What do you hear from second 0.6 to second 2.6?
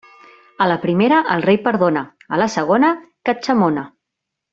A la primera el rei perdona; a la